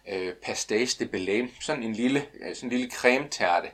[0.09, 3.71] øh, pastéis de Belém, sådan en lille, øh, sådan en lille cremetærte,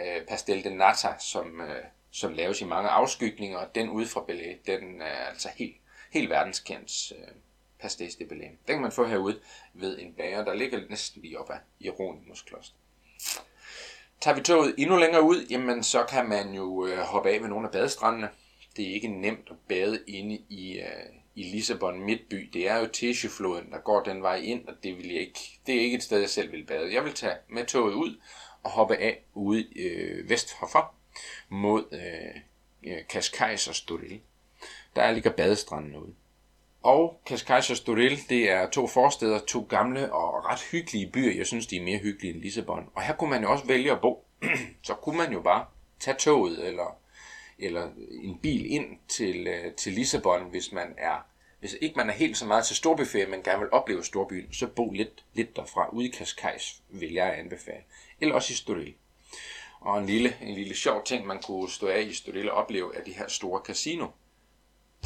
[0.00, 4.20] øh, pastel de nata, som, øh, som laves i mange afskygninger, og den ude fra
[4.20, 5.76] Belém, den er altså helt,
[6.10, 7.34] helt verdenskendt øh,
[7.84, 8.56] pastéis de Belém.
[8.66, 9.40] Den kan man få herude
[9.74, 12.76] ved en bager, der ligger næsten lige op ad Jeronimus kloster.
[14.20, 17.48] Tager vi toget endnu længere ud, jamen så kan man jo øh, hoppe af ved
[17.48, 18.28] nogle af badestrandene.
[18.76, 22.50] Det er ikke nemt at bade inde i, øh, i Lissabon midtby.
[22.52, 25.74] Det er jo Tisjefloden, der går den vej ind, og det, vil jeg ikke, det
[25.74, 26.94] er ikke et sted, jeg selv vil bade.
[26.94, 28.20] Jeg vil tage med toget ud
[28.62, 30.94] og hoppe af ude øh, vest herfor
[31.48, 34.20] mod øh, Cascais og Storil.
[34.96, 36.14] Der ligger badestranden ude.
[36.82, 41.36] Og Cascais og Storil, det er to forsteder, to gamle og ret hyggelige byer.
[41.36, 42.88] Jeg synes, de er mere hyggelige end Lissabon.
[42.94, 44.26] Og her kunne man jo også vælge at bo.
[44.82, 45.66] Så kunne man jo bare
[46.00, 46.98] tage toget eller
[47.58, 47.90] eller
[48.22, 51.26] en bil ind til, øh, til Lissabon, hvis man er
[51.64, 54.66] hvis ikke man er helt så meget til storbyferie, men gerne vil opleve storbyen, så
[54.66, 55.88] bo lidt, lidt derfra.
[55.92, 57.82] Ude i Cascais vil jeg anbefale.
[58.20, 58.94] Eller også i Storil.
[59.80, 62.96] Og en lille, en lille sjov ting, man kunne stå af i Storil og opleve,
[62.96, 64.06] er de her store casino.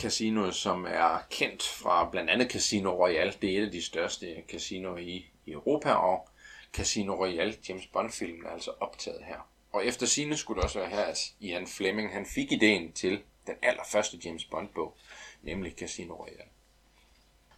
[0.00, 3.32] Casinoer, som er kendt fra blandt andet Casino Royale.
[3.42, 6.28] Det er et af de største casinoer i, i Europa, og
[6.72, 9.48] Casino Royale, James Bond-filmen, er altså optaget her.
[9.72, 13.22] Og efter sine skulle det også være her, at Ian Fleming han fik ideen til
[13.46, 14.96] den allerførste James Bond-bog,
[15.42, 16.50] nemlig Casino Royale.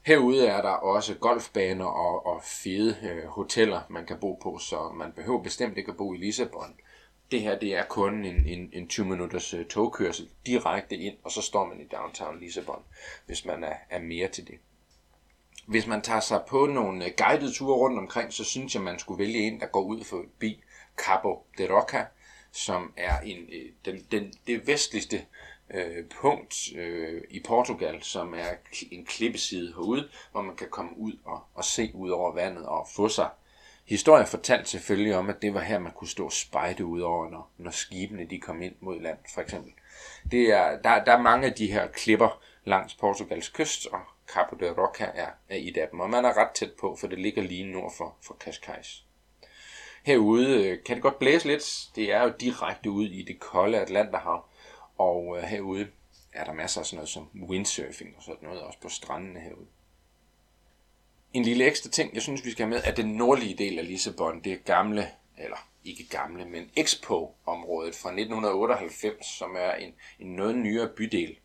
[0.03, 4.89] Herude er der også golfbaner og, og fede øh, hoteller, man kan bo på, så
[4.89, 6.75] man behøver bestemt ikke at bo i Lissabon.
[7.31, 11.31] Det her det er kun en, en, en 20 minutters øh, togkørsel direkte ind, og
[11.31, 12.83] så står man i downtown Lissabon,
[13.27, 14.59] hvis man er, er mere til det.
[15.67, 18.99] Hvis man tager sig på nogle øh, guidede ture rundt omkring, så synes jeg, man
[18.99, 20.63] skulle vælge en, der går ud forbi
[21.05, 22.05] Cabo de Roca,
[22.53, 25.27] som er en, øh, den, den, det vestligste
[25.75, 28.51] øh, punkt øh, i Portugal, som er
[28.91, 32.89] en klippeside herude, hvor man kan komme ud og, og se ud over vandet og
[32.95, 33.31] få sig.
[33.85, 37.31] Historien fortalte selvfølgelig om, at det var her, man kunne stå og spejde ud over,
[37.31, 39.73] når, når skibene de kom ind mod land, for eksempel.
[40.31, 44.57] Det er, der, der er mange af de her klipper langs Portugals kyst, og Cabo
[44.57, 47.19] de Roca er, er et af dem, og man er ret tæt på, for det
[47.19, 49.05] ligger lige nord for, for Cascais.
[50.03, 51.91] Herude øh, kan det godt blæse lidt.
[51.97, 54.45] Det er jo direkte ud i det kolde Atlanterhav,
[54.99, 55.89] og øh, herude
[56.33, 59.67] er der masser af sådan noget som windsurfing og sådan noget, også på strandene herude.
[61.33, 63.87] En lille ekstra ting, jeg synes, vi skal have med, er den nordlige del af
[63.87, 64.45] Lissabon.
[64.45, 65.09] Det er gamle,
[65.39, 71.37] eller ikke gamle, men Expo-området fra 1998, som er en, en noget nyere bydel.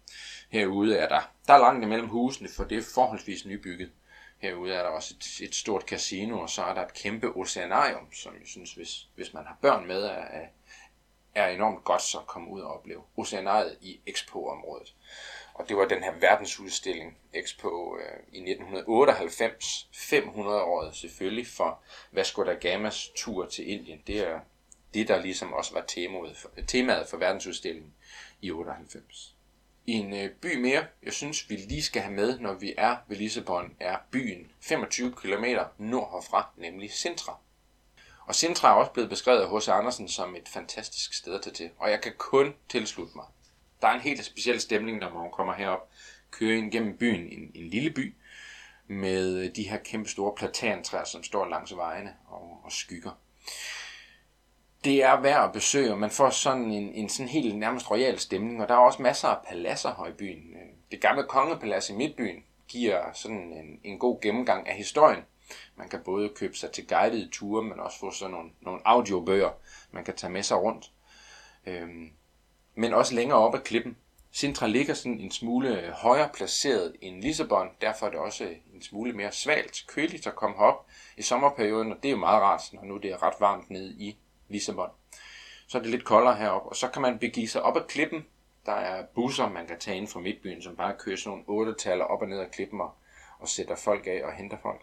[0.50, 3.92] Herude er der, der er langt imellem husene, for det er forholdsvis nybygget.
[4.38, 8.14] Herude er der også et, et stort casino, og så er der et kæmpe oceanarium,
[8.14, 10.48] som jeg synes, hvis, hvis man har børn med, er,
[11.36, 13.04] er enormt godt så at komme ud og opleve.
[13.18, 14.96] Oceanariet i Expo-området.
[15.54, 22.44] Og det var den her verdensudstilling Expo øh, i 1998, 500 år selvfølgelig for Vasco
[22.44, 24.04] da Gamas tur til Indien.
[24.08, 24.40] Det er
[24.94, 27.94] det, der ligesom også var temaet for, temaet for verdensudstillingen
[28.42, 29.35] i 98.
[29.88, 33.18] En øh, by mere, jeg synes, vi lige skal have med, når vi er ved
[33.18, 35.46] Lissabon, er byen 25 km
[35.78, 37.38] nord herfra, nemlig Sintra.
[38.26, 39.68] Og Sintra er også blevet beskrevet af H.C.
[39.68, 43.26] Andersen som et fantastisk sted at tage til, og jeg kan kun tilslutte mig.
[43.82, 45.90] Der er en helt speciel stemning, når man kommer herop,
[46.32, 48.16] kører ind gennem byen, en, en lille by,
[48.88, 53.12] med de her kæmpe store platantræer, som står langs vejene og, og skygger.
[54.86, 58.20] Det er værd at besøge, og man får sådan en, en sådan helt nærmest royal
[58.20, 60.54] stemning, og der er også masser af paladser her i byen.
[60.54, 65.20] Øh, det gamle kongepalads i Midtbyen giver sådan en, en god gennemgang af historien,
[65.76, 69.52] man kan både købe sig til guidede ture, men også få sådan nogle, nogle audiobøger,
[69.92, 70.92] man kan tage med sig rundt.
[71.66, 72.12] Øhm,
[72.76, 73.98] men også længere op ad klippen.
[74.32, 79.14] Sintra ligger sådan en smule højere placeret end Lissabon, derfor er det også en smule
[79.14, 80.86] mere svalt, køligt at komme herop
[81.18, 83.96] i sommerperioden, og det er jo meget rart, når nu det er ret varmt nede
[83.98, 84.18] i
[84.50, 84.90] Lissabon.
[85.68, 88.26] Så er det lidt koldere heroppe, og så kan man begive sig op ad klippen.
[88.66, 91.74] Der er busser, man kan tage ind fra midtbyen, som bare kører sådan nogle otte
[91.74, 92.92] taler op og ned ad klippen og,
[93.40, 94.82] og sætter folk af og henter folk.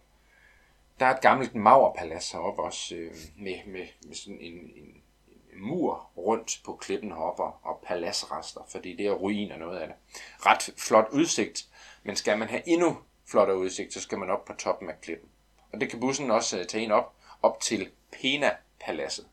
[1.01, 5.03] Der er et gammelt maurpalads heroppe også, øh, med, med, med sådan en, en,
[5.53, 9.97] en mur rundt på klippen heroppe og paladsrester, fordi det er ruiner noget af det.
[10.47, 11.67] Ret flot udsigt,
[12.03, 12.97] men skal man have endnu
[13.27, 15.29] flottere udsigt, så skal man op på toppen af klippen.
[15.73, 19.27] Og det kan bussen også øh, tage en op, op til Pena-paladset.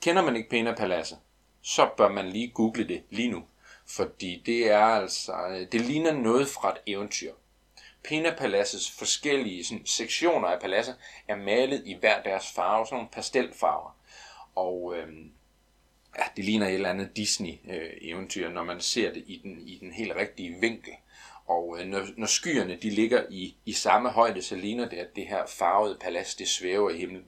[0.00, 1.18] Kender man ikke Pena-paladset,
[1.62, 3.44] så bør man lige google det lige nu,
[3.86, 7.32] fordi det er altså, det ligner noget fra et eventyr.
[8.04, 10.96] Pena-paladsets forskellige sådan, sektioner af paladset
[11.28, 13.96] er malet i hver deres farve, sådan nogle pastelfarver.
[14.54, 15.32] Og øhm,
[16.18, 19.78] ja, det ligner et eller andet Disney-eventyr, øh, når man ser det i den, i
[19.78, 20.92] den helt rigtige vinkel.
[21.46, 25.16] Og øh, når, når skyerne de ligger i, i samme højde, så ligner det, at
[25.16, 27.24] det her farvede palads, det svæver i himlen.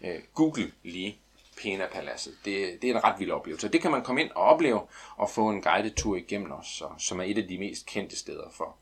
[0.00, 1.18] Øh, Google lige
[1.62, 2.34] Pena-paladset.
[2.44, 3.68] Det, det er en ret vild oplevelse.
[3.68, 4.80] Det kan man komme ind og opleve
[5.16, 8.50] og få en guided tur igennem os, som er et af de mest kendte steder
[8.52, 8.76] for,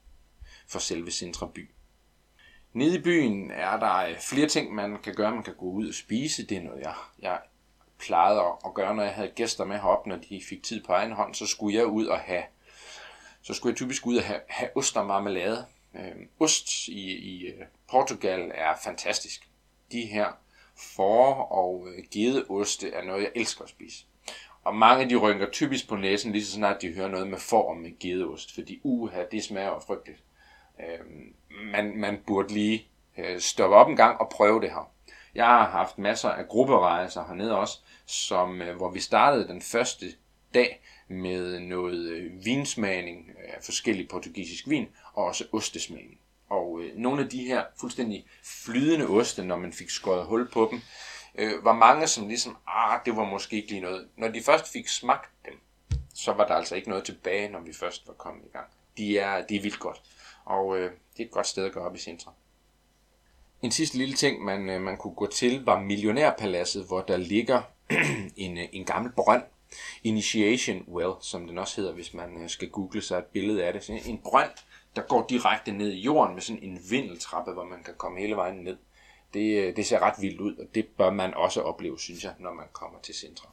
[0.69, 1.71] for selve Sintra by.
[2.73, 5.35] Nede i byen er der øh, flere ting, man kan gøre.
[5.35, 6.47] Man kan gå ud og spise.
[6.47, 7.41] Det er noget, jeg, jeg
[7.99, 11.13] plejede at gøre, når jeg havde gæster med heroppe, når de fik tid på egen
[11.13, 11.35] hånd.
[11.35, 12.43] Så skulle jeg ud og have,
[13.43, 15.67] så skulle jeg typisk ud og have, have ost og marmelade.
[15.95, 19.49] Øh, ost i, i øh, Portugal er fantastisk.
[19.93, 20.27] De her
[20.79, 24.05] for og øh, gedeoste er noget, jeg elsker at spise.
[24.65, 27.77] Og mange de rynker typisk på næsen, lige så snart de hører noget med form
[27.77, 30.23] med gedeost, fordi uha, det smager jo frygteligt.
[30.81, 31.07] Øh,
[31.73, 32.87] man, man burde lige
[33.19, 34.93] øh, stoppe op en gang og prøve det her.
[35.35, 40.07] Jeg har haft masser af grupperejser hernede også, som, øh, hvor vi startede den første
[40.55, 46.19] dag med noget øh, vinsmagning af forskellig portugisisk vin, og også ostesmagning.
[46.49, 50.69] Og øh, nogle af de her fuldstændig flydende oste, når man fik skåret hul på
[50.71, 50.81] dem,
[51.35, 54.09] øh, var mange, som ligesom, ah, det var måske ikke lige noget.
[54.17, 55.55] Når de først fik smagt dem,
[56.15, 58.67] så var der altså ikke noget tilbage, når vi først var kommet i gang.
[58.97, 60.03] De er, de er vildt godt.
[60.45, 62.35] Og øh, det er et godt sted at gå op i centrum.
[63.63, 67.63] En sidste lille ting, man, øh, man kunne gå til, var Millionærpaladset, hvor der ligger
[68.37, 69.43] en, øh, en gammel brønd,
[70.05, 73.73] Initiation Well, som den også hedder, hvis man øh, skal google sig et billede af
[73.73, 74.07] det.
[74.07, 74.51] En brønd,
[74.99, 78.37] der går direkte ned i jorden med sådan en vindeltrappe, hvor man kan komme hele
[78.37, 78.77] vejen ned.
[79.35, 82.35] Det, øh, det ser ret vildt ud, og det bør man også opleve, synes jeg,
[82.39, 83.51] når man kommer til centrum.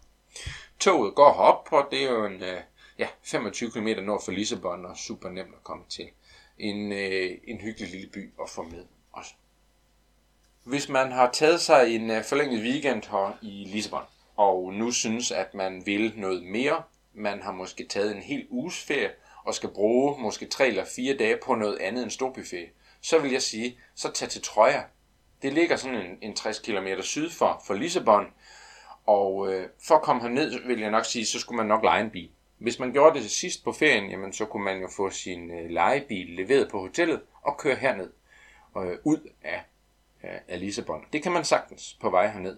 [0.79, 2.61] Toget går herop, og det er jo en, øh,
[2.99, 6.07] ja, 25 km nord for Lissabon, og super nemt at komme til.
[6.57, 9.31] En, øh, en hyggelig lille by at få med også.
[10.63, 14.03] Hvis man har taget sig en forlænget weekend her i Lissabon,
[14.35, 18.83] og nu synes, at man vil noget mere, man har måske taget en hel uges
[18.83, 19.11] ferie,
[19.45, 22.69] og skal bruge måske tre eller fire dage på noget andet end storbuffet,
[23.01, 24.83] så vil jeg sige, så tag til Troja.
[25.41, 28.25] Det ligger sådan en, en 60 km syd for, for Lissabon,
[29.05, 32.03] og øh, for at komme herned, vil jeg nok sige, så skulle man nok lege
[32.03, 32.29] en bil.
[32.57, 35.69] Hvis man gjorde det sidst på ferien, jamen, så kunne man jo få sin øh,
[35.69, 38.09] legebil leveret på hotellet og køre herned
[38.77, 39.63] øh, ud af,
[40.23, 41.05] øh, af Lissabon.
[41.13, 42.57] Det kan man sagtens på vej herned.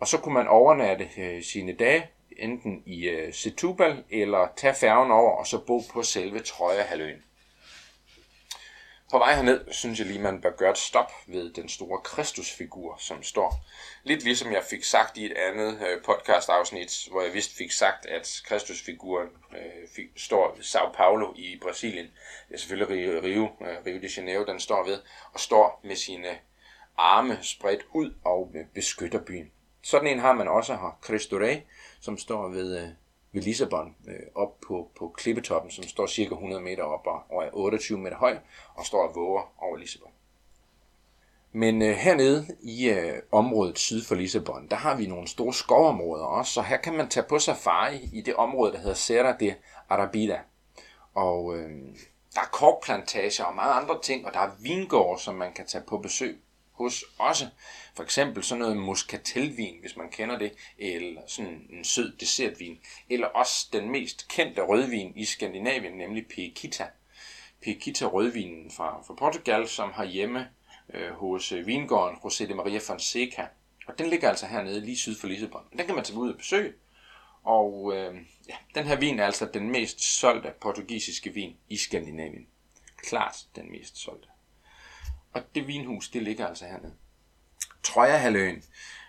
[0.00, 5.10] Og så kunne man overnatte øh, sine dage enten i øh, Setubal eller tage færgen
[5.10, 7.22] over og så bo på selve Trøjehaløen.
[9.10, 12.96] På vej herned synes jeg lige, man bør gøre et stop ved den store Kristusfigur,
[12.98, 13.64] som står.
[14.02, 18.06] Lidt ligesom jeg fik sagt i et andet øh, podcast-afsnit, hvor jeg vist fik sagt,
[18.06, 22.06] at Kristusfiguren øh, fik, står ved Sao Paulo i Brasilien.
[22.48, 24.98] Det er selvfølgelig Rio, Rio, øh, Rio de Janeiro, den står ved,
[25.32, 26.38] og står med sine
[26.98, 29.50] arme spredt ud og beskytter byen.
[29.82, 31.56] Sådan en har man også her, Cristo Rey,
[32.00, 32.88] som står ved, øh,
[33.32, 37.44] ved Lissabon, øh, op på, på klippetoppen, som står cirka 100 meter op og, og
[37.44, 38.38] er 28 meter høj,
[38.74, 40.10] og står og våger over Lissabon.
[41.52, 46.24] Men øh, hernede i øh, området syd for Lissabon, der har vi nogle store skovområder
[46.24, 49.54] også, så her kan man tage på safari i det område, der hedder Serra de
[49.88, 50.40] Arabida.
[51.14, 51.70] Og øh,
[52.34, 55.84] der er korkplantager og mange andre ting, og der er vingårde, som man kan tage
[55.84, 56.42] på besøg
[56.78, 57.48] hos også.
[57.94, 62.78] For eksempel sådan noget muscatelvin, hvis man kender det, eller sådan en sød dessertvin.
[63.10, 66.86] Eller også den mest kendte rødvin i Skandinavien, nemlig Pekita.
[67.62, 70.48] Pekita rødvinen fra, fra Portugal, som har hjemme
[70.94, 73.46] øh, hos øh, vingården José de Maria Fonseca.
[73.86, 75.62] Og den ligger altså hernede lige syd for Lissabon.
[75.72, 76.72] Den kan man tage ud og besøge.
[77.44, 78.14] Og øh,
[78.48, 82.46] ja, den her vin er altså den mest solgte portugisiske vin i Skandinavien.
[82.96, 84.28] Klart den mest solgte.
[85.32, 86.92] Og det vinhus, det ligger altså hernede.
[87.82, 88.62] Trøjerhaløen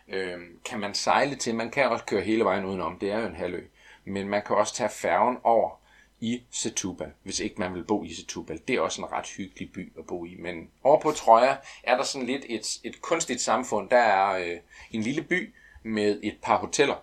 [0.07, 1.55] øh, kan man sejle til.
[1.55, 2.99] Man kan også køre hele vejen udenom.
[2.99, 3.63] Det er jo en halvø.
[4.05, 5.79] Men man kan også tage færgen over
[6.19, 8.59] i Setúbal, hvis ikke man vil bo i Setúbal.
[8.67, 10.35] Det er også en ret hyggelig by at bo i.
[10.39, 13.89] Men over på Troja er der sådan lidt et, et kunstigt samfund.
[13.89, 14.57] Der er øh,
[14.91, 15.53] en lille by
[15.83, 16.95] med et par hoteller.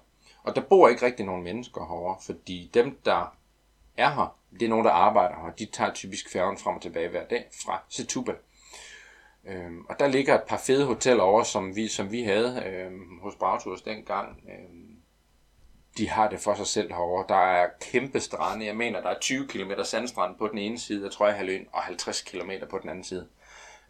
[0.42, 3.36] Og der bor ikke rigtig nogen mennesker herovre, fordi dem, der
[3.96, 5.52] er her, det er nogen, der arbejder her.
[5.52, 8.36] De tager typisk færgen frem og tilbage hver dag fra Setúbal.
[9.48, 13.18] Øhm, og der ligger et par fede hoteller over, som vi, som vi havde øhm,
[13.22, 14.40] hos Brautours dengang.
[14.48, 14.96] Øhm,
[15.98, 17.24] de har det for sig selv herovre.
[17.28, 18.66] Der er kæmpe strande.
[18.66, 22.22] Jeg mener, der er 20 km sandstrand på den ene side af Trøjehaløen, og 50
[22.22, 23.28] km på den anden side.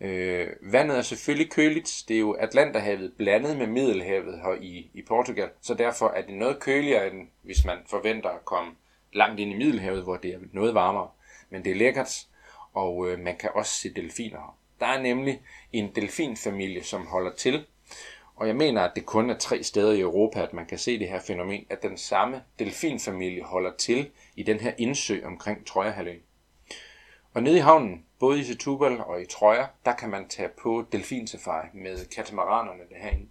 [0.00, 2.04] Øh, vandet er selvfølgelig køligt.
[2.08, 5.50] Det er jo Atlanterhavet blandet med Middelhavet her i, i Portugal.
[5.60, 8.72] Så derfor er det noget køligere, end hvis man forventer at komme
[9.12, 11.08] langt ind i Middelhavet, hvor det er noget varmere.
[11.50, 12.26] Men det er lækkert,
[12.72, 14.58] og øh, man kan også se delfiner her.
[14.80, 15.40] Der er nemlig
[15.72, 17.66] en delfinfamilie, som holder til,
[18.36, 20.98] og jeg mener, at det kun er tre steder i Europa, at man kan se
[20.98, 26.22] det her fænomen, at den samme delfinfamilie holder til i den her indsø omkring Trøjerhaløen.
[27.34, 30.84] Og nede i havnen, både i Setubal og i Trøjer, der kan man tage på
[30.92, 33.30] delfinsafari med katamaranerne derhen.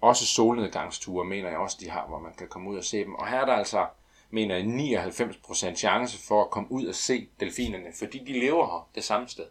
[0.00, 3.14] Også solnedgangsture mener jeg også, de har, hvor man kan komme ud og se dem.
[3.14, 3.86] Og her er der altså,
[4.30, 8.88] mener jeg, 99% chance for at komme ud og se delfinerne, fordi de lever her
[8.94, 9.46] det samme sted.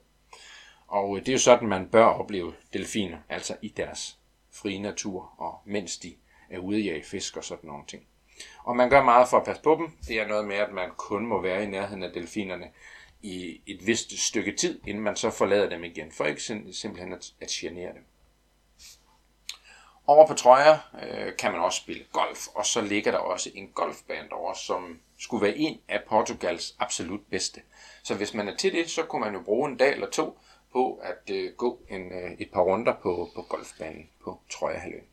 [0.93, 4.17] Og øh, det er jo sådan, man bør opleve delfiner, altså i deres
[4.51, 6.15] frie natur, og mens de
[6.49, 8.03] er ude i fisk og sådan nogle ting.
[8.63, 9.91] Og man gør meget for at passe på dem.
[10.07, 12.69] Det er noget med, at man kun må være i nærheden af delfinerne
[13.21, 17.33] i et vist stykke tid, inden man så forlader dem igen, for ikke simpelthen at,
[17.41, 18.05] at genere dem.
[20.07, 23.67] Over på Trøjer øh, kan man også spille golf, og så ligger der også en
[23.67, 27.61] golfbane derovre, som skulle være en af Portugals absolut bedste.
[28.03, 30.39] Så hvis man er til det, så kunne man jo bruge en dag eller to
[30.73, 35.07] på at øh, gå en, øh, et par runder på, på golfbanen på Trøjehaløen.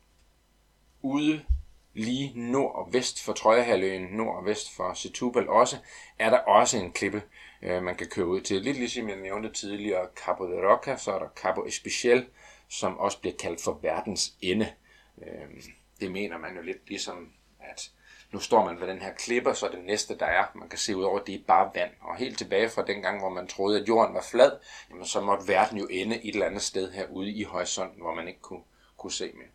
[1.01, 1.45] Ude
[1.93, 5.77] lige nord og vest for Trøjehaløen, nord og vest for Setubal også,
[6.19, 7.23] er der også en klippe,
[7.61, 8.61] øh, man kan køre ud til.
[8.61, 12.25] Lidt ligesom jeg nævnte tidligere Cabo de Roca, så er der Cabo Especial,
[12.69, 14.73] som også bliver kaldt for verdens ende.
[15.21, 15.63] Øh,
[15.99, 17.91] det mener man jo lidt ligesom, at
[18.31, 20.97] nu står man ved den her klippe, så det næste, der er, man kan se
[20.97, 21.91] ud over, det er bare vand.
[22.01, 24.51] Og helt tilbage fra den gang, hvor man troede, at jorden var flad,
[24.89, 28.27] jamen så måtte verden jo ende et eller andet sted herude i horisonten, hvor man
[28.27, 28.63] ikke kunne,
[28.97, 29.47] kunne se mere.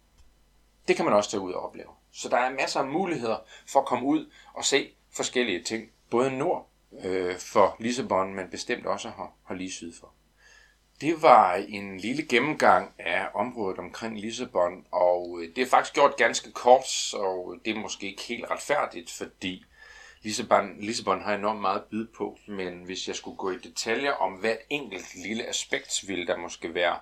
[0.88, 1.90] Det kan man også tage ud og opleve.
[2.12, 6.30] Så der er masser af muligheder for at komme ud og se forskellige ting, både
[6.30, 6.68] nord
[7.04, 10.12] øh, for Lissabon, men bestemt også her, her lige syd for.
[11.01, 16.16] Det var en lille gennemgang af området omkring Lissabon, og øh, det er faktisk gjort
[16.16, 19.64] ganske kort, og det er måske ikke helt retfærdigt, fordi
[20.22, 24.12] Lissabon, Lissabon har enormt meget at byde på, men hvis jeg skulle gå i detaljer
[24.12, 26.99] om hvert enkelt lille aspekt, ville der måske være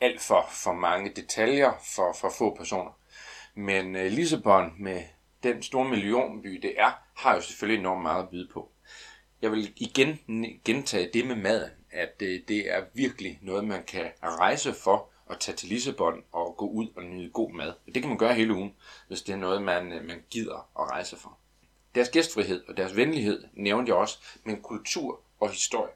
[0.00, 2.98] alt for, for mange detaljer for, for få personer.
[3.54, 5.02] Men øh, Lissabon med
[5.42, 8.70] den store millionby det er, har jo selvfølgelig enormt meget at byde på.
[9.42, 10.18] Jeg vil igen
[10.64, 15.40] gentage det med maden, at øh, det er virkelig noget, man kan rejse for at
[15.40, 17.72] tage til Lissabon og gå ud og nyde god mad.
[17.94, 18.74] Det kan man gøre hele ugen,
[19.08, 21.38] hvis det er noget, man, øh, man gider at rejse for.
[21.94, 25.92] Deres gæstfrihed og deres venlighed nævnte jeg også, men kultur og historie.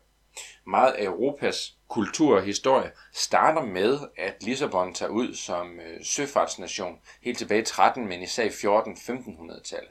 [0.66, 7.01] Meget af Europas kultur og historie starter med, at Lissabon tager ud som øh, søfartsnation
[7.22, 9.90] helt tilbage i 13, men især i 14-1500-tallet.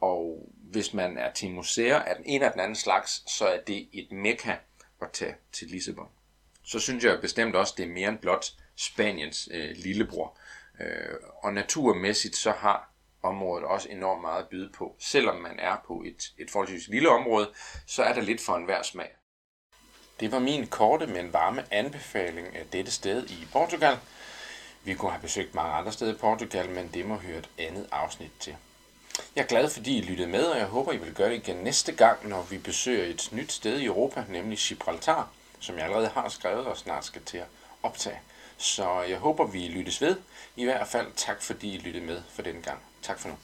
[0.00, 3.60] Og hvis man er til museer af den ene og den anden slags, så er
[3.60, 4.56] det et mekka
[5.02, 6.08] at tage til Lissabon.
[6.64, 8.46] Så synes jeg bestemt også, det er mere end blot
[8.76, 10.38] Spaniens øh, lillebror.
[10.80, 12.92] Øh, og naturmæssigt så har
[13.22, 14.96] området også enormt meget at byde på.
[14.98, 17.50] Selvom man er på et, et forholdsvis lille område,
[17.86, 19.10] så er der lidt for enhver smag.
[20.20, 23.98] Det var min korte, men varme anbefaling af dette sted i Portugal.
[24.84, 27.88] Vi kunne have besøgt mange andre steder i Portugal, men det må høre et andet
[27.92, 28.56] afsnit til.
[29.36, 31.56] Jeg er glad, fordi I lyttede med, og jeg håber, I vil gøre det igen
[31.56, 35.28] næste gang, når vi besøger et nyt sted i Europa, nemlig Gibraltar,
[35.60, 37.46] som jeg allerede har skrevet og snart skal til at
[37.82, 38.20] optage.
[38.56, 40.16] Så jeg håber, vi lyttes ved.
[40.56, 42.78] I hvert fald tak, fordi I lyttede med for denne gang.
[43.02, 43.34] Tak for nu.